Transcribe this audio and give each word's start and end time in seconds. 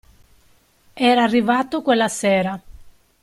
Era 1.09 1.21
arrivato 1.23 1.83
quella 1.83 2.07
sera. 2.07 2.59